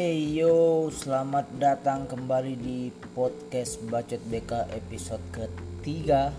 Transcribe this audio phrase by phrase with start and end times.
[0.00, 6.32] Hey yo, selamat datang kembali di podcast Bacot BK episode ketiga.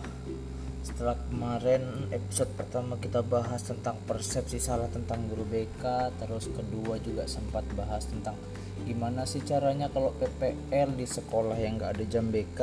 [0.82, 7.30] Setelah kemarin episode pertama kita bahas tentang persepsi salah tentang guru BK Terus kedua juga
[7.30, 8.34] sempat bahas tentang
[8.82, 12.60] gimana sih caranya kalau PPL di sekolah yang gak ada jam BK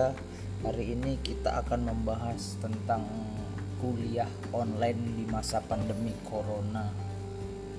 [0.67, 3.07] Hari ini kita akan membahas tentang
[3.79, 6.90] kuliah online di masa pandemi corona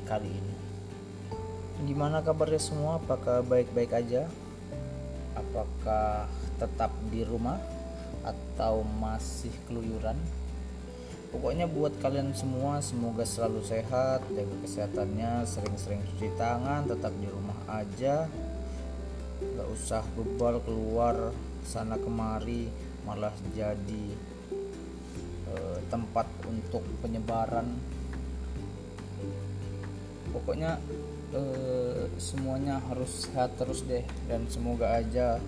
[0.08, 0.49] kali ini
[1.80, 3.00] Gimana kabarnya semua?
[3.00, 4.28] Apakah baik-baik aja?
[5.32, 6.28] Apakah
[6.60, 7.56] tetap di rumah
[8.20, 10.20] atau masih keluyuran?
[11.32, 17.56] Pokoknya buat kalian semua semoga selalu sehat, jaga kesehatannya, sering-sering cuci tangan, tetap di rumah
[17.72, 18.28] aja.
[19.40, 21.32] Gak usah bebal keluar
[21.64, 22.68] sana kemari,
[23.08, 24.06] malah jadi
[25.48, 27.72] eh, tempat untuk penyebaran.
[30.36, 30.82] Pokoknya
[31.34, 34.04] eh, semuanya harus sehat terus deh.
[34.30, 35.42] Dan semoga aja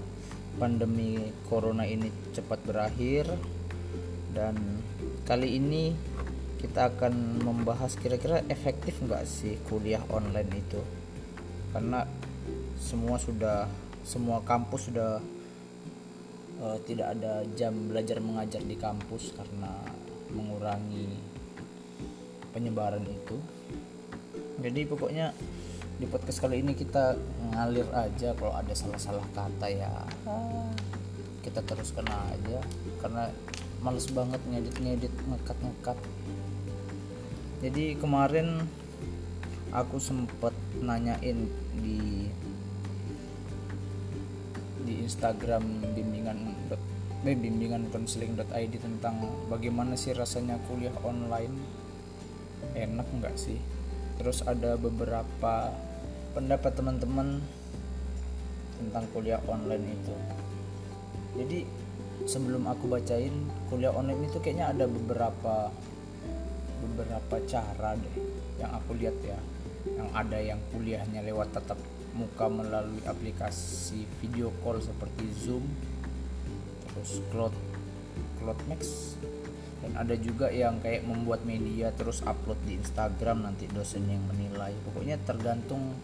[0.58, 3.28] pandemi corona ini cepat berakhir.
[4.32, 4.82] Dan
[5.28, 5.94] kali ini
[6.62, 10.82] kita akan membahas kira-kira efektif nggak sih kuliah online itu?
[11.74, 12.06] Karena
[12.78, 13.66] semua sudah
[14.02, 15.22] semua kampus sudah
[16.62, 19.74] uh, tidak ada jam belajar mengajar di kampus karena
[20.32, 21.10] mengurangi
[22.54, 23.38] penyebaran itu.
[24.62, 25.34] Jadi pokoknya
[26.02, 27.14] di podcast kali ini kita
[27.54, 29.94] ngalir aja kalau ada salah-salah kata ya.
[31.46, 32.58] Kita terus kena aja
[33.06, 33.30] karena
[33.86, 35.98] males banget ngedit-ngedit ngekat-ngekat.
[37.62, 38.66] Jadi kemarin
[39.70, 41.46] aku sempet nanyain
[41.78, 42.26] di
[44.82, 46.50] di Instagram bimbingan
[47.30, 49.22] eh, bimbingan konseling.id tentang
[49.54, 51.54] bagaimana sih rasanya kuliah online.
[52.74, 53.62] Enak nggak sih?
[54.18, 55.70] Terus ada beberapa
[56.32, 57.44] pendapat teman-teman
[58.80, 60.16] tentang kuliah online itu.
[61.38, 61.60] Jadi
[62.26, 63.34] sebelum aku bacain
[63.68, 65.70] kuliah online itu kayaknya ada beberapa
[66.82, 68.16] beberapa cara deh
[68.58, 69.40] yang aku lihat ya.
[69.82, 71.80] Yang ada yang kuliahnya lewat tatap
[72.12, 75.64] muka melalui aplikasi video call seperti Zoom
[76.92, 77.56] terus Cloud
[78.36, 79.16] Cloudmax
[79.82, 84.78] dan ada juga yang kayak membuat media terus upload di Instagram nanti dosen yang menilai.
[84.86, 85.98] Pokoknya tergantung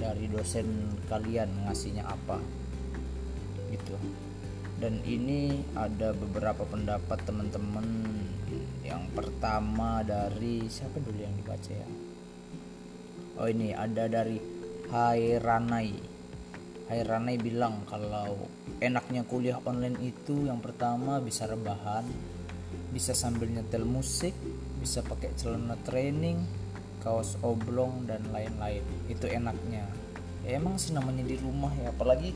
[0.00, 2.40] dari dosen kalian ngasihnya apa
[3.68, 3.94] gitu.
[4.80, 7.84] Dan ini ada beberapa pendapat teman-teman.
[8.80, 11.88] Yang pertama dari siapa dulu yang dibaca ya?
[13.36, 14.40] Oh ini ada dari
[14.88, 15.92] Hairanai.
[16.90, 18.48] Hairanai bilang kalau
[18.80, 22.02] enaknya kuliah online itu yang pertama bisa rebahan
[22.90, 24.34] bisa sambil nyetel musik
[24.82, 26.42] bisa pakai celana training
[27.00, 28.84] kaos oblong dan lain-lain.
[29.08, 29.84] Itu enaknya.
[30.44, 32.32] Ya emang sih namanya di rumah ya apalagi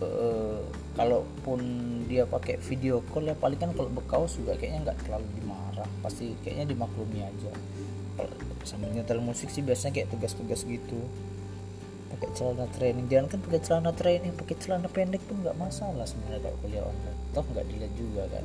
[0.00, 0.64] uh,
[0.96, 1.60] kalaupun
[2.08, 5.88] dia pakai video call ya paling kan kalau berkaos juga kayaknya nggak terlalu dimarah.
[6.00, 7.52] Pasti kayaknya dimaklumi aja.
[8.16, 8.32] Kalau
[8.62, 11.00] sambil nyetel musik sih biasanya kayak tugas-tugas gitu.
[12.12, 13.08] Pakai celana training.
[13.08, 17.20] Jangan kan pakai celana training pakai celana pendek pun nggak masalah sebenarnya kalau kuliah online.
[17.32, 18.44] Toh nggak dilihat juga kan.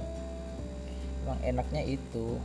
[1.28, 2.40] Emang enaknya itu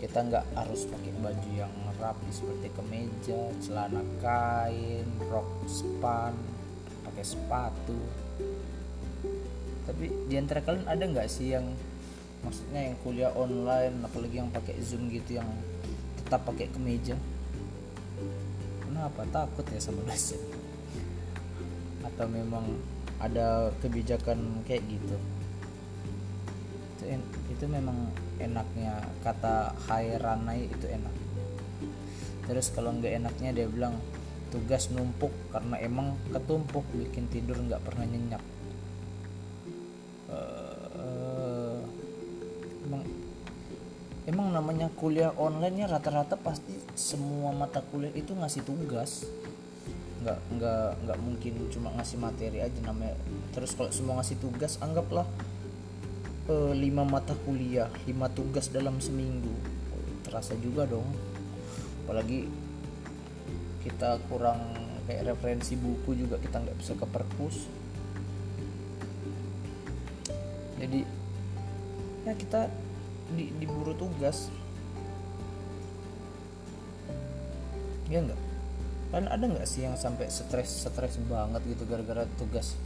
[0.00, 6.32] kita nggak harus pakai baju yang rapi seperti kemeja celana kain rok span
[7.04, 8.00] pakai sepatu.
[9.84, 11.68] Tapi di antara kalian ada nggak sih yang
[12.40, 15.48] maksudnya yang kuliah online apalagi yang pakai zoom gitu yang
[16.24, 17.20] tetap pakai kemeja?
[18.88, 19.28] Kenapa?
[19.28, 20.40] Takut ya sama dosen.
[22.00, 22.64] Atau memang
[23.20, 25.16] ada kebijakan kayak gitu?
[26.96, 27.04] Itu
[27.52, 28.08] itu memang
[28.40, 31.14] enaknya kata Hairanai itu enak.
[32.48, 33.94] Terus kalau nggak enaknya dia bilang
[34.50, 38.42] tugas numpuk karena emang ketumpuk bikin tidur nggak pernah nyenyak.
[40.30, 41.78] Uh,
[42.86, 43.02] emang
[44.26, 49.28] emang namanya kuliah online nya rata-rata pasti semua mata kuliah itu ngasih tugas.
[50.20, 53.14] Nggak nggak nggak mungkin cuma ngasih materi aja namanya.
[53.54, 55.28] Terus kalau semua ngasih tugas anggaplah
[56.48, 59.52] lima mata kuliah lima tugas dalam seminggu.
[60.24, 61.06] Terasa juga dong.
[62.04, 62.48] Apalagi
[63.84, 64.60] kita kurang
[65.04, 67.56] kayak referensi buku juga kita nggak bisa ke perpus.
[70.80, 71.00] Jadi
[72.24, 72.70] ya kita
[73.36, 74.48] di, diburu tugas.
[78.10, 78.40] Ya enggak
[79.10, 82.78] kan ada nggak sih yang sampai stres stres banget gitu gara-gara tugas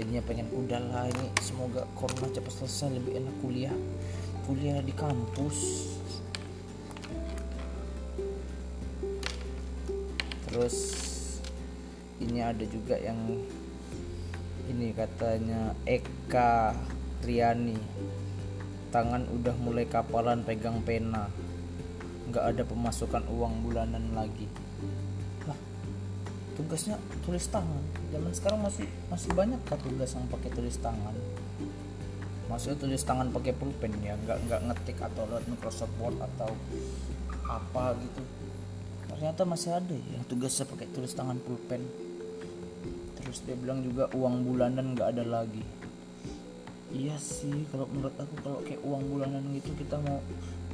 [0.00, 3.76] jadinya pengen udahlah ini semoga corona cepat selesai lebih enak kuliah.
[4.48, 5.92] Kuliah di kampus.
[10.48, 10.76] Terus
[12.16, 13.44] ini ada juga yang
[14.72, 16.72] ini katanya Eka
[17.20, 17.76] Riani.
[18.88, 21.28] Tangan udah mulai kapalan pegang pena.
[22.32, 24.48] Nggak ada pemasukan uang bulanan lagi
[26.60, 27.80] tugasnya tulis tangan.
[28.12, 31.16] Zaman sekarang masih masih banyak kan tugas yang pakai tulis tangan.
[32.52, 36.52] Maksudnya tulis tangan pakai pulpen ya nggak nggak ngetik atau lewat Microsoft Word atau
[37.48, 38.22] apa gitu.
[39.08, 41.80] Ternyata masih ada ya tugasnya pakai tulis tangan pulpen.
[43.16, 45.64] Terus dia bilang juga uang bulanan nggak ada lagi.
[46.92, 50.20] Iya sih kalau menurut aku kalau kayak uang bulanan gitu kita mau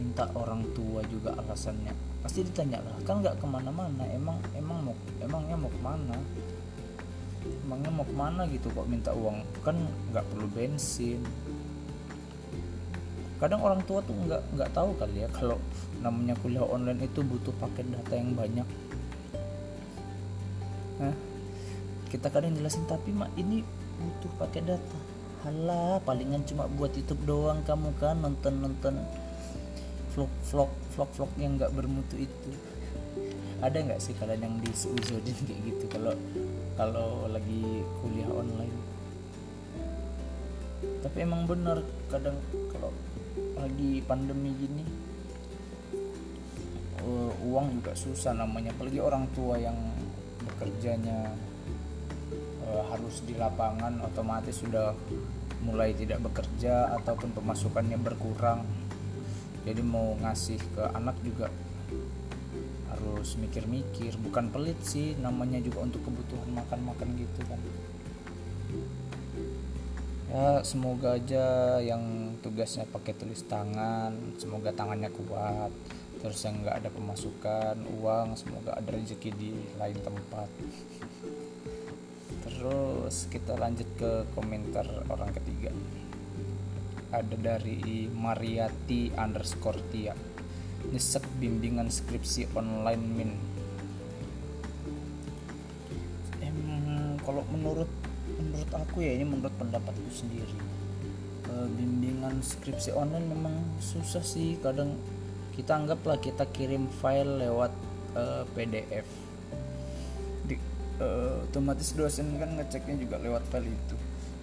[0.01, 4.03] minta orang tua juga alasannya pasti ditanya lah kan nggak ke mana-mana?
[4.11, 6.17] Emang emang mau emangnya mau ke mana?
[7.63, 9.47] Emangnya mau ke mana gitu kok minta uang?
[9.63, 9.79] Kan
[10.11, 11.23] nggak perlu bensin.
[13.39, 15.63] Kadang orang tua tuh nggak nggak tahu kali ya kalau
[16.03, 18.69] namanya kuliah online itu butuh paket data yang banyak.
[20.99, 21.15] Hah?
[22.07, 23.63] kita kadang jelasin tapi mak ini
[24.03, 24.99] butuh pakai data.
[25.47, 28.99] Halah palingan cuma buat YouTube doang kamu kan nonton nonton
[30.17, 32.51] vlog vlog vlog vlog yang nggak bermutu itu.
[33.61, 36.17] Ada nggak sih kalian yang diseuzodin kayak gitu kalau
[36.81, 38.77] kalau lagi kuliah online?
[41.05, 42.41] Tapi emang benar kadang
[42.73, 42.89] kalau
[43.61, 44.85] lagi pandemi gini
[47.05, 48.73] uh, uang juga susah namanya.
[48.73, 49.77] Apalagi orang tua yang
[50.41, 51.29] bekerjanya
[52.65, 54.97] uh, harus di lapangan otomatis sudah
[55.61, 58.65] mulai tidak bekerja ataupun pemasukannya berkurang
[59.67, 61.51] jadi mau ngasih ke anak juga
[62.87, 67.61] harus mikir-mikir bukan pelit sih namanya juga untuk kebutuhan makan-makan gitu kan.
[70.31, 75.75] Ya semoga aja yang tugasnya pakai tulis tangan semoga tangannya kuat
[76.23, 80.49] terus yang nggak ada pemasukan uang semoga ada rezeki di lain tempat.
[82.47, 85.71] Terus kita lanjut ke komentar orang ketiga
[87.13, 90.15] ada dari Mariati underscore Tia.
[90.87, 93.31] Nyesek bimbingan skripsi online min.
[96.43, 97.91] Emang kalau menurut
[98.39, 100.57] menurut aku ya ini menurut pendapatku sendiri.
[101.47, 104.59] E, bimbingan skripsi online memang susah sih.
[104.63, 104.95] Kadang
[105.55, 107.73] kita anggaplah kita kirim file lewat
[108.15, 109.27] e, eh, PDF
[111.01, 113.97] uh, otomatis dosen kan ngeceknya juga lewat file itu.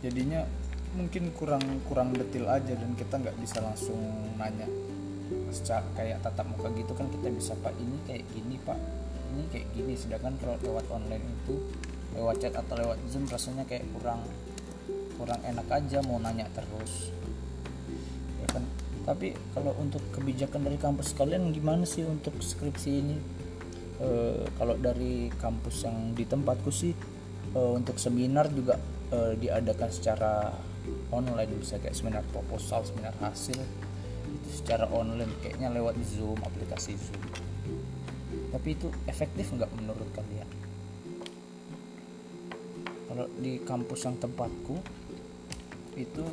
[0.04, 0.46] Jadinya
[0.94, 4.00] mungkin kurang kurang detail aja dan kita nggak bisa langsung
[4.38, 4.70] nanya.
[5.50, 8.78] Secara kayak tatap muka gitu kan kita bisa pak ini kayak gini pak.
[9.34, 9.94] Ini kayak gini.
[9.98, 11.58] Sedangkan kalau lewat online itu
[12.14, 14.22] lewat chat atau lewat zoom rasanya kayak kurang
[15.18, 17.10] kurang enak aja mau nanya terus.
[18.42, 18.64] Ya kan?
[19.04, 23.18] Tapi kalau untuk kebijakan dari kampus kalian gimana sih untuk skripsi ini?
[24.00, 24.10] E,
[24.56, 26.96] kalau dari kampus yang di tempatku sih
[27.52, 28.80] e, untuk seminar juga
[29.12, 30.56] e, diadakan secara
[31.14, 33.58] online bisa kayak seminar proposal seminar hasil.
[34.24, 37.24] Itu secara online kayaknya lewat zoom aplikasi zoom.
[38.54, 40.50] Tapi itu efektif nggak menurut kalian?
[43.10, 44.76] Kalau di kampus yang tempatku
[45.94, 46.26] itu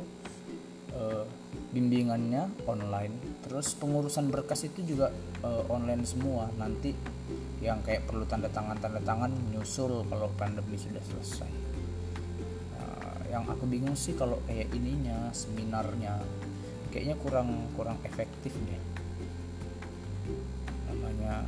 [0.97, 1.25] uh,
[1.69, 3.41] bimbingannya online.
[3.45, 5.13] Terus pengurusan berkas itu juga
[5.45, 6.49] uh, online semua.
[6.57, 6.93] Nanti
[7.61, 11.60] yang kayak perlu tanda tangan tanda tangan nyusul kalau pandemi sudah selesai
[13.31, 16.19] yang aku bingung sih kalau kayak ininya seminarnya.
[16.91, 18.81] Kayaknya kurang kurang efektif deh.
[20.91, 21.47] Namanya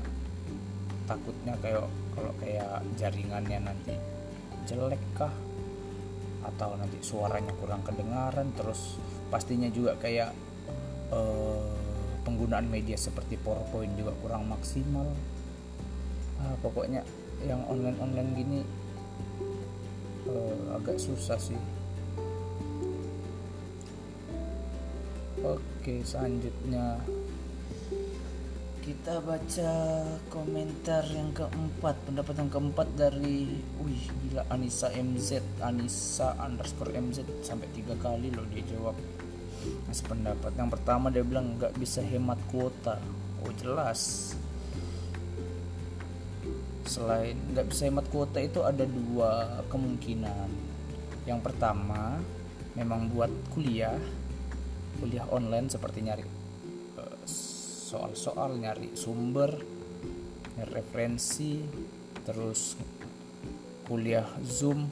[1.04, 1.84] takutnya kayak
[2.16, 3.94] kalau kayak jaringannya nanti
[4.64, 5.36] jelek kah?
[6.48, 8.96] Atau nanti suaranya kurang kedengaran terus
[9.28, 10.32] pastinya juga kayak
[11.12, 11.68] uh,
[12.24, 15.12] penggunaan media seperti PowerPoint juga kurang maksimal.
[16.40, 17.04] Ah, pokoknya
[17.44, 18.60] yang online online gini
[20.34, 21.58] uh, agak susah sih.
[25.44, 26.98] Oke selanjutnya.
[28.84, 29.72] Kita baca
[30.28, 33.48] komentar yang keempat pendapat yang keempat dari
[33.80, 38.96] wih gila Anissa MZ Anissa underscore MZ sampai tiga kali loh dia jawab.
[39.88, 40.52] Mas pendapat.
[40.60, 43.00] Yang pertama dia bilang nggak bisa hemat kuota.
[43.44, 44.36] Oh jelas
[46.84, 50.50] selain nggak bisa hemat kuota itu ada dua kemungkinan.
[51.24, 52.20] Yang pertama
[52.76, 53.96] memang buat kuliah
[55.00, 56.24] kuliah online seperti nyari
[57.00, 59.52] eh, soal-soal nyari sumber
[60.56, 61.60] nyari referensi
[62.24, 62.80] terus
[63.84, 64.88] kuliah zoom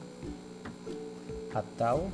[1.52, 2.08] atau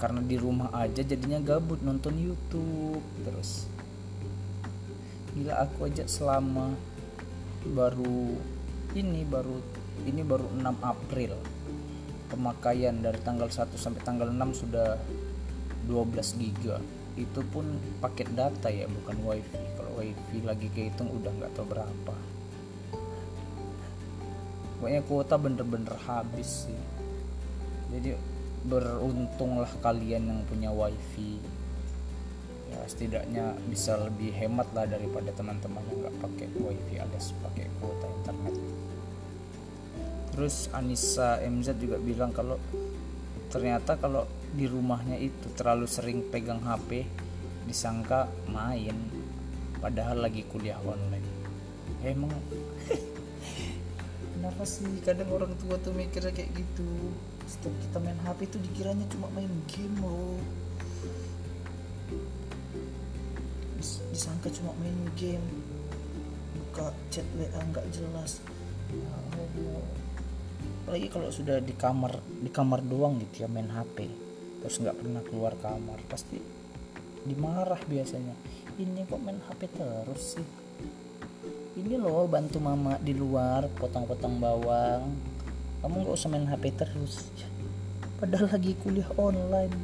[0.00, 3.68] karena di rumah aja jadinya gabut nonton YouTube terus.
[5.36, 6.72] Gila aku aja selama
[7.68, 8.34] baru
[8.98, 9.54] ini baru
[10.06, 11.32] ini baru 6 April.
[12.30, 14.98] Pemakaian dari tanggal 1 sampai tanggal 6 sudah
[15.86, 16.78] 12 giga.
[17.18, 19.62] Itu pun paket data ya bukan wifi.
[19.78, 22.14] Kalau wifi lagi kehitung udah nggak tahu berapa.
[24.78, 26.82] Pokoknya kuota bener-bener habis sih.
[27.90, 28.14] Jadi
[28.64, 31.38] beruntunglah kalian yang punya wifi.
[32.70, 38.06] Ya setidaknya bisa lebih hemat lah daripada teman-teman yang nggak pakai wifi alias pakai kuota
[38.22, 38.69] internet
[40.30, 42.56] terus Anissa MZ juga bilang kalau
[43.50, 47.06] ternyata kalau di rumahnya itu terlalu sering pegang HP
[47.66, 48.94] disangka main
[49.78, 51.26] padahal lagi kuliah online.
[52.00, 52.32] Emang?
[54.34, 54.88] Kenapa sih?
[55.04, 56.88] Kadang orang tua tuh mikirnya kayak gitu.
[57.44, 60.38] Setiap kita main HP itu dikiranya cuma main game loh
[64.10, 65.48] disangka cuma main game.
[66.52, 68.44] Buka chat WA nggak jelas.
[68.92, 69.16] Ya
[70.90, 74.10] apalagi kalau sudah di kamar di kamar doang gitu ya main HP
[74.58, 76.34] terus nggak pernah keluar kamar pasti
[77.22, 78.34] dimarah biasanya.
[78.74, 80.46] Ini kok main HP terus sih?
[81.78, 85.14] Ini loh bantu mama di luar potong-potong bawang.
[85.78, 87.22] Kamu nggak usah main HP terus.
[88.18, 89.78] Padahal lagi kuliah online.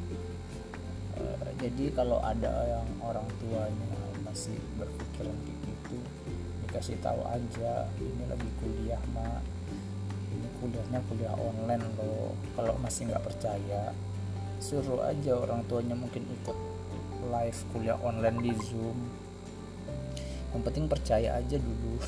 [1.14, 3.94] Uh, jadi kalau ada yang orang tuanya
[4.26, 6.02] masih berpikiran gitu
[6.66, 9.55] dikasih tahu aja ini lagi kuliah mak
[10.58, 12.32] kuliahnya kuliah online loh.
[12.56, 13.92] Kalau masih nggak percaya
[14.56, 16.58] suruh aja orang tuanya mungkin ikut
[17.28, 18.98] live kuliah online di zoom.
[20.54, 22.00] Yang penting percaya aja dulu.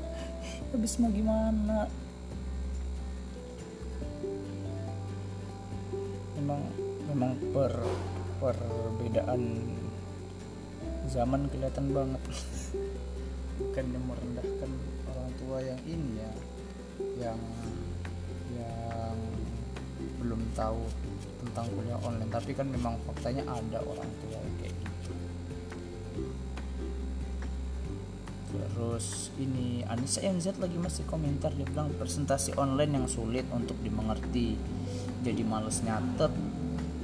[0.72, 1.88] Habis mau gimana?
[6.36, 6.60] Memang
[7.08, 7.72] memang per
[8.38, 9.42] perbedaan
[11.08, 12.22] zaman kelihatan banget.
[13.58, 14.70] Bukan yang merendahkan
[15.08, 16.30] orang tua yang ini ya
[17.18, 17.38] yang
[18.54, 19.16] yang
[20.18, 20.82] belum tahu
[21.46, 22.30] tentang kuliah online.
[22.30, 25.12] Tapi kan memang faktanya ada orang tua kayak gitu.
[28.48, 31.54] Terus ini Anissa MZ lagi masih komentar.
[31.54, 34.58] Dia bilang presentasi online yang sulit untuk dimengerti.
[35.22, 36.30] Jadi males nyatet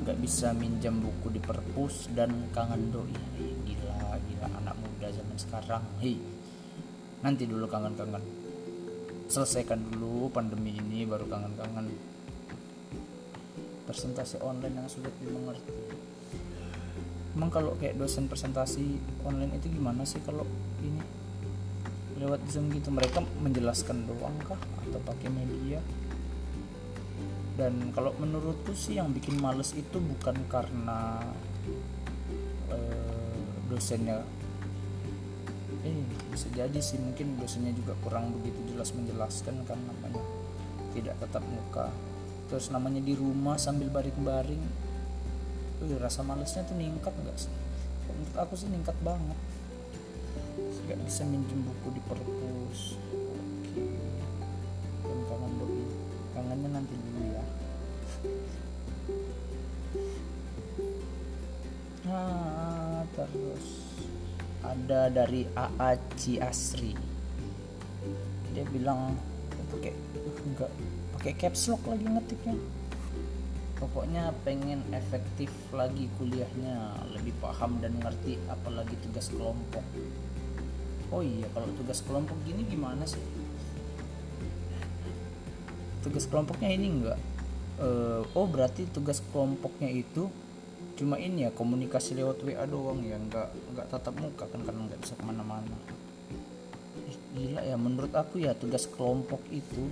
[0.05, 3.15] nggak bisa minjam buku di perpus dan kangen doi.
[3.67, 5.83] Gila gila anak muda zaman sekarang.
[6.03, 6.19] Hei
[7.25, 8.44] nanti dulu kangen-kangen
[9.29, 11.89] selesaikan dulu pandemi ini baru kangen-kangen.
[13.85, 15.73] Presentasi online yang sulit dimengerti.
[17.35, 20.47] Emang kalau kayak dosen presentasi online itu gimana sih kalau
[20.81, 21.03] ini?
[22.15, 24.61] Lewat zoom gitu mereka menjelaskan doang kah?
[24.87, 25.83] Atau pakai media?
[27.55, 31.23] Dan kalau menurutku sih yang bikin males itu bukan karena
[32.71, 34.23] uh, dosennya
[35.85, 36.01] eh
[36.33, 40.25] bisa jadi sih mungkin dosennya juga kurang begitu jelas menjelaskan kan namanya
[40.97, 41.93] tidak tetap muka.
[42.49, 44.65] Terus namanya di rumah sambil baring-baring
[45.85, 47.53] Wih, rasa malesnya tuh ningkat nggak sih?
[48.09, 49.37] Menurut aku sih ningkat banget.
[50.87, 52.97] Nggak bisa minjem buku di perpus
[65.09, 67.15] dari AA Ciasri
[68.55, 69.19] dia bilang
[69.75, 69.93] pakai
[70.47, 70.71] enggak
[71.19, 72.57] pakai caps lock lagi ngetiknya.
[73.75, 79.83] Pokoknya pengen efektif lagi kuliahnya lebih paham dan ngerti apalagi tugas kelompok.
[81.11, 83.21] Oh iya kalau tugas kelompok gini gimana sih?
[86.07, 87.19] Tugas kelompoknya ini enggak?
[87.75, 90.31] Uh, oh berarti tugas kelompoknya itu
[90.95, 95.01] cuma ini ya komunikasi lewat WA doang ya enggak enggak tatap muka kan karena nggak
[95.03, 95.77] bisa ke mana-mana.
[97.35, 99.91] Gila ya menurut aku ya tugas kelompok itu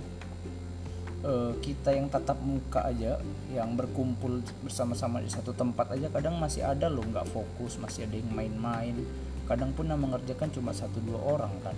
[1.27, 3.19] uh, kita yang tatap muka aja
[3.51, 8.15] yang berkumpul bersama-sama di satu tempat aja kadang masih ada loh nggak fokus masih ada
[8.15, 8.95] yang main-main.
[9.43, 11.75] Kadang pun yang mengerjakan cuma satu dua orang kan.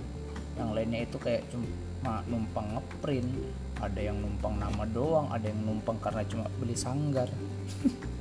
[0.54, 3.30] Yang lainnya itu kayak cuma numpang ngeprint
[3.82, 7.28] ada yang numpang nama doang ada yang numpang karena cuma beli sanggar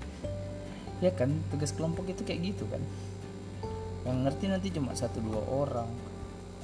[1.03, 2.83] ya kan tugas kelompok itu kayak gitu kan.
[4.05, 5.91] Yang ngerti nanti cuma satu dua orang.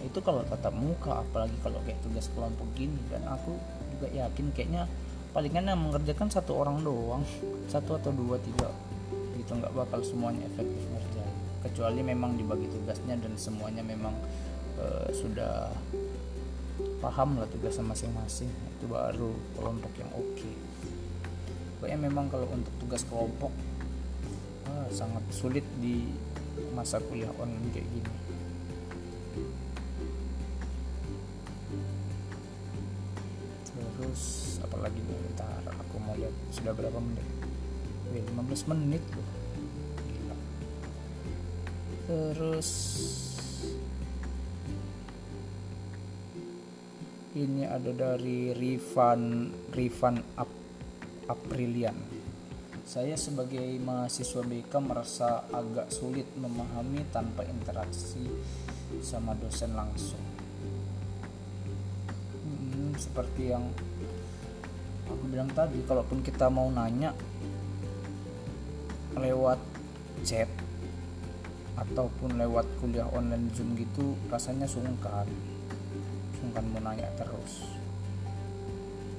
[0.05, 3.57] Itu kalau tatap muka apalagi kalau kayak tugas kelompok gini dan aku
[3.97, 4.85] juga yakin kayaknya
[5.33, 7.25] palingan yang mengerjakan satu orang doang.
[7.73, 8.69] Satu atau dua tiga.
[9.37, 11.37] Gitu nggak bakal semuanya efektif ngerjain.
[11.61, 14.13] Kecuali memang dibagi tugasnya dan semuanya memang
[14.81, 15.69] uh, sudah
[17.01, 18.49] paham lah tugasnya masing-masing.
[18.77, 20.37] Itu baru kelompok yang oke.
[20.37, 20.55] Okay.
[21.81, 23.49] pokoknya memang kalau untuk tugas kelompok
[24.90, 26.11] sangat sulit di
[26.75, 28.14] masa kuliah online kayak gini.
[33.70, 34.23] Terus
[34.66, 37.26] apalagi nih bentar aku mau lihat sudah berapa menit?
[38.11, 39.28] Wih, 15 menit loh.
[40.11, 40.37] Gila.
[42.11, 42.70] terus
[47.38, 50.50] ini ada dari Rifan Rifan Ap,
[51.30, 51.94] Aprilian
[52.90, 58.26] saya sebagai mahasiswa BK merasa agak sulit memahami tanpa interaksi
[58.99, 60.18] sama dosen langsung.
[62.42, 63.62] Hmm, seperti yang
[65.06, 67.14] aku bilang tadi kalaupun kita mau nanya
[69.14, 69.62] lewat
[70.26, 70.50] chat
[71.78, 75.30] ataupun lewat kuliah online zoom gitu rasanya sungkan.
[76.42, 77.70] Sungkan mau nanya terus.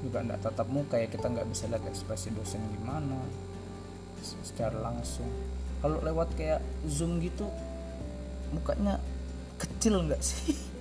[0.03, 3.47] Juga tidak tatap muka ya kita nggak bisa lihat ekspresi dosen gimana
[4.21, 5.27] secara langsung.
[5.81, 7.49] Kalau lewat kayak zoom gitu
[8.53, 9.01] mukanya
[9.57, 10.53] kecil nggak sih?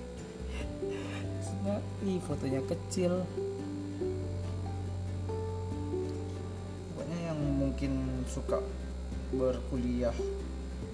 [2.05, 3.25] Ih fotonya kecil.
[6.93, 8.61] Pokoknya yang mungkin suka
[9.31, 10.13] berkuliah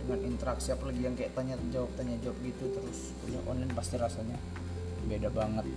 [0.03, 4.39] dengan interaksi apalagi yang kayak tanya jawab tanya jawab gitu terus kuliah online pasti rasanya
[5.07, 5.67] beda banget.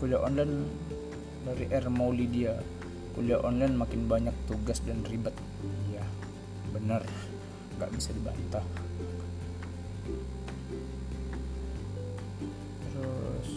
[0.00, 0.54] Kuliah online
[1.42, 1.86] dari R.
[1.92, 2.56] Maulidia
[3.12, 5.36] kuliah online makin banyak tugas dan ribet.
[5.90, 6.04] Iya
[6.72, 7.04] bener
[7.78, 8.64] nggak bisa dibantah.
[12.92, 13.48] Terus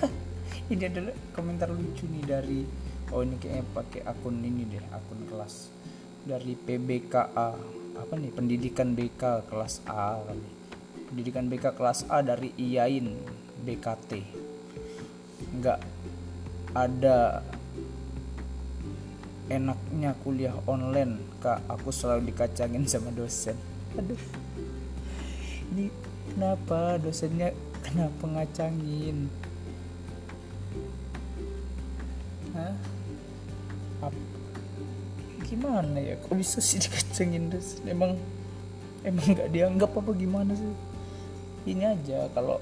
[0.72, 2.60] ini adalah komentar lucu nih dari
[3.14, 5.70] oh ini kayaknya pakai akun ini deh akun kelas.
[6.26, 7.50] Dari PBKA
[7.96, 8.34] apa nih?
[8.34, 10.18] Pendidikan BK kelas A.
[10.26, 10.56] Kali
[11.06, 13.14] pendidikan BK kelas A dari IAIN
[13.62, 14.10] BKT
[15.56, 15.80] nggak
[16.76, 17.40] ada
[19.46, 21.62] enaknya kuliah online kak.
[21.70, 23.54] Aku selalu dikacangin sama dosen.
[23.94, 24.18] Aduh.
[25.74, 25.90] Ini
[26.34, 29.30] kenapa dosennya kenapa ngacangin?
[32.54, 32.74] Hah?
[34.02, 34.30] Ap-
[35.46, 36.18] gimana ya?
[36.18, 37.86] Kok bisa sih dikacangin dosen?
[37.86, 38.18] Emang
[39.06, 40.74] emang nggak dianggap apa gimana sih?
[41.66, 42.58] Ini aja kalau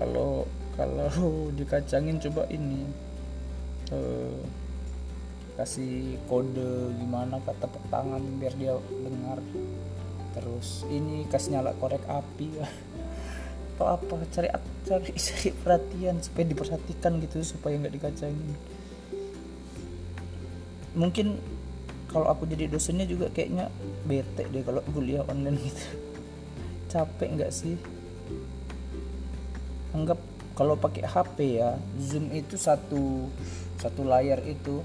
[0.00, 1.08] kalau kalau
[1.58, 2.88] dikacangin coba ini.
[3.92, 4.65] Uh,
[5.56, 9.40] kasih kode gimana kata tepuk tangan biar dia dengar.
[10.36, 12.60] Terus ini kasih nyala korek api.
[13.76, 14.48] Atau apa cari
[14.84, 18.56] cari cari perhatian supaya diperhatikan gitu supaya nggak dikacangin.
[20.96, 21.36] Mungkin
[22.12, 23.68] kalau aku jadi dosennya juga kayaknya
[24.04, 25.84] bete deh kalau kuliah online gitu.
[26.92, 27.76] Capek nggak sih?
[29.96, 30.20] Anggap
[30.56, 33.28] kalau pakai HP ya zoom itu satu
[33.76, 34.80] satu layar itu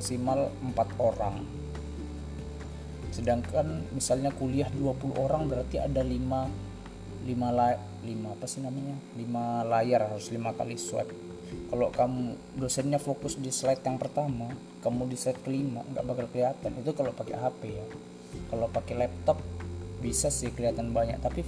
[0.00, 1.44] maksimal 4 orang.
[3.12, 8.96] Sedangkan misalnya kuliah 20 orang berarti ada 5 5 la, 5 apa sih namanya?
[9.20, 11.12] 5 layar harus 5 kali swipe
[11.68, 16.70] kalau kamu dosennya fokus di slide yang pertama kamu di slide kelima nggak bakal kelihatan.
[16.80, 17.86] Itu kalau pakai HP ya.
[18.48, 19.38] Kalau pakai laptop
[20.00, 21.18] bisa sih kelihatan banyak.
[21.20, 21.44] Tapi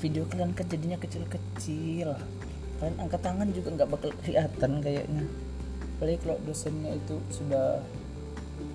[0.00, 2.16] video kalian kan jadinya kecil-kecil.
[2.80, 5.24] Kalian angkat tangan juga nggak bakal kelihatan kayaknya
[6.00, 7.84] apalagi kalau dosennya itu sudah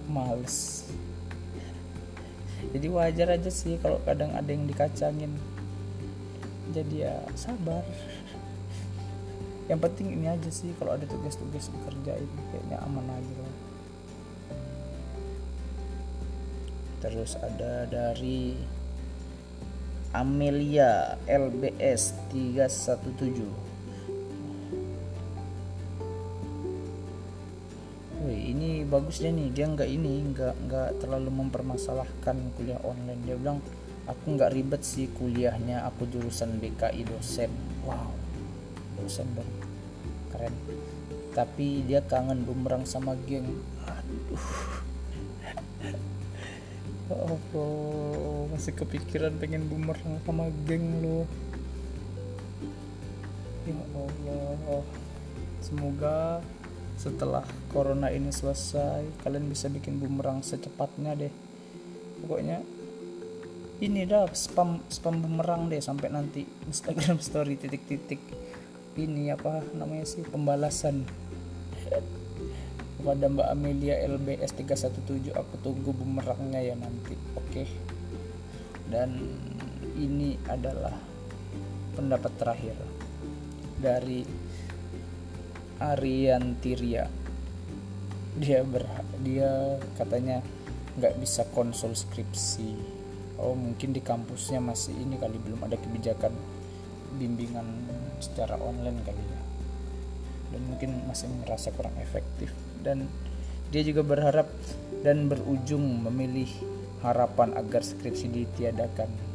[0.05, 0.85] males.
[2.69, 5.33] Jadi wajar aja sih kalau kadang ada yang dikacangin.
[6.69, 7.81] Jadi ya sabar.
[9.65, 13.57] Yang penting ini aja sih kalau ada tugas-tugas dikerjain kayaknya aman aja lah.
[17.01, 18.53] Terus ada dari
[20.13, 23.74] Amelia LBS 317
[28.85, 29.49] ini bagus deh nih.
[29.49, 33.25] Dia nggak ini nggak nggak terlalu mempermasalahkan kuliah online.
[33.25, 33.57] Dia bilang
[34.05, 37.49] aku nggak ribet sih kuliahnya aku jurusan BKI dosen.
[37.81, 38.13] Wow
[39.01, 39.49] dosen dong.
[40.29, 40.53] Keren.
[41.35, 43.49] Tapi dia kangen bumerang sama geng.
[43.85, 44.45] Aduh.
[47.05, 51.29] Oh, masih kepikiran pengen bumerang sama geng lo.
[53.69, 53.77] Ya
[54.57, 54.81] Allah.
[55.61, 56.41] Semoga
[56.95, 61.33] setelah corona ini selesai kalian bisa bikin bumerang secepatnya deh.
[62.23, 62.63] Pokoknya
[63.83, 68.19] ini dah spam spam bumerang deh sampai nanti Instagram story titik-titik.
[68.95, 71.03] Ini apa namanya sih pembalasan.
[72.95, 77.63] Kepada Mbak Amelia LBS 317 aku tunggu bumerangnya ya nanti oke?
[78.89, 79.19] Dan
[79.93, 80.95] ini adalah
[81.93, 82.75] pendapat terakhir
[83.77, 84.25] dari
[85.79, 87.11] Ariantiria
[88.35, 88.83] dia ber
[89.23, 90.43] dia katanya
[90.99, 92.75] nggak bisa konsul skripsi.
[93.39, 96.31] Oh mungkin di kampusnya masih ini kali belum ada kebijakan
[97.15, 97.67] bimbingan
[98.19, 99.41] secara online kali ya.
[100.55, 102.51] Dan mungkin masih merasa kurang efektif.
[102.79, 103.07] Dan
[103.71, 104.47] dia juga berharap
[105.03, 106.47] dan berujung memilih
[107.03, 109.34] harapan agar skripsi ditiadakan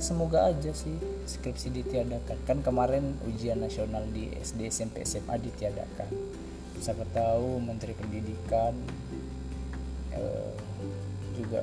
[0.00, 0.94] semoga aja sih
[1.26, 2.38] skripsi ditiadakan.
[2.46, 6.10] Kan kemarin ujian nasional di SD SMP SMA ditiadakan.
[6.78, 8.74] Siapa tahu Menteri Pendidikan
[10.14, 10.54] eh,
[11.34, 11.62] juga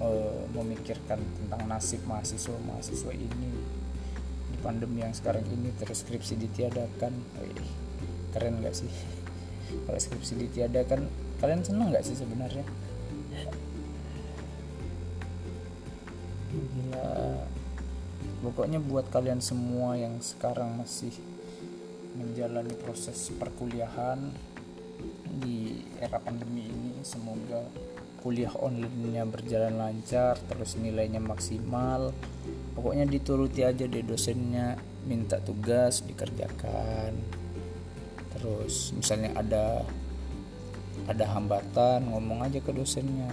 [0.00, 3.52] eh, memikirkan tentang nasib mahasiswa mahasiswa ini.
[4.50, 7.12] Di pandemi yang sekarang ini terus skripsi ditiadakan.
[7.44, 7.70] Wih,
[8.32, 8.90] keren gak sih?
[9.86, 12.66] Kalau skripsi ditiadakan kalian seneng nggak sih sebenarnya
[18.40, 21.12] pokoknya buat kalian semua yang sekarang masih
[22.16, 24.32] menjalani proses perkuliahan
[25.40, 27.64] di era pandemi ini semoga
[28.20, 32.12] kuliah online-nya berjalan lancar terus nilainya maksimal.
[32.76, 34.76] Pokoknya dituruti aja deh dosennya
[35.08, 37.16] minta tugas dikerjakan.
[38.36, 39.84] Terus misalnya ada
[41.08, 43.32] ada hambatan ngomong aja ke dosennya.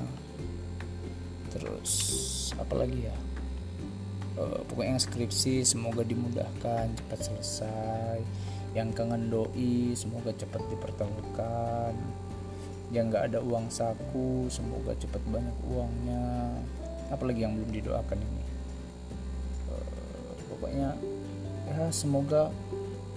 [1.52, 1.92] Terus
[2.56, 3.27] apalagi ya
[4.38, 8.18] uh, pokoknya yang skripsi semoga dimudahkan cepat selesai.
[8.78, 11.94] Yang kangen doi semoga cepat dipertemukan.
[12.94, 16.54] Yang nggak ada uang saku semoga cepat banyak uangnya.
[17.10, 18.44] Apalagi yang belum didoakan ini.
[19.68, 20.90] Uh, pokoknya
[21.68, 22.54] ya semoga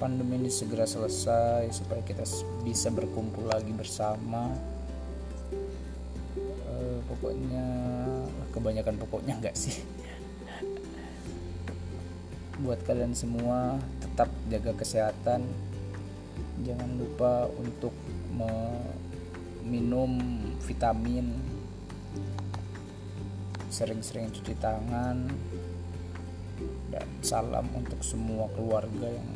[0.00, 2.24] pandemi ini segera selesai supaya kita
[2.64, 4.48] bisa berkumpul lagi bersama.
[6.66, 7.66] Uh, pokoknya
[8.50, 9.76] kebanyakan pokoknya enggak sih
[12.61, 15.49] buat kalian semua tetap jaga kesehatan.
[16.61, 17.96] Jangan lupa untuk
[19.64, 20.12] minum
[20.61, 21.40] vitamin.
[23.73, 25.25] Sering-sering cuci tangan.
[26.92, 29.31] Dan salam untuk semua keluarga yang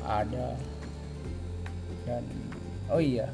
[0.00, 0.56] ada.
[2.08, 2.24] Dan
[2.88, 3.28] oh iya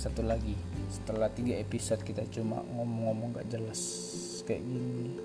[0.00, 0.56] satu lagi.
[0.88, 3.80] Setelah tiga episode kita cuma ngomong-ngomong gak jelas
[4.48, 5.18] kayak gini.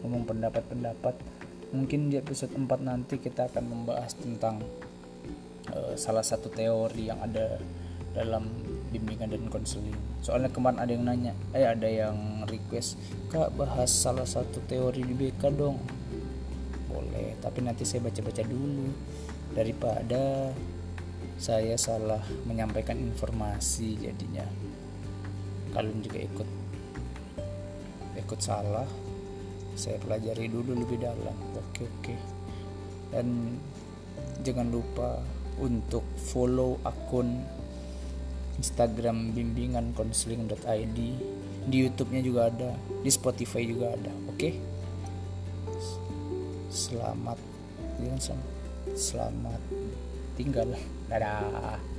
[0.00, 1.35] Ngomong pendapat-pendapat
[1.74, 4.62] mungkin di episode 4 nanti kita akan membahas tentang
[5.74, 7.58] uh, salah satu teori yang ada
[8.14, 8.48] dalam
[8.94, 9.96] bimbingan dan konseling.
[10.24, 12.96] Soalnya kemarin ada yang nanya eh ada yang request
[13.28, 15.76] kak bahas salah satu teori di BK dong.
[16.88, 18.88] Boleh tapi nanti saya baca-baca dulu.
[19.52, 20.52] Daripada
[21.36, 24.44] saya salah menyampaikan informasi jadinya.
[25.76, 26.48] Kalian juga ikut
[28.16, 28.88] ikut salah
[29.76, 31.36] saya pelajari dulu lebih dalam.
[31.54, 32.16] Oke oke.
[33.12, 33.60] Dan
[34.42, 35.20] jangan lupa
[35.60, 37.44] untuk follow akun
[38.56, 40.98] Instagram bimbingan konseling.id
[41.66, 42.70] di YouTube-nya juga ada
[43.04, 44.50] di Spotify juga ada oke?
[46.72, 47.38] Selamat
[48.96, 49.60] selamat
[50.36, 50.72] tinggal.
[51.08, 51.95] Dadah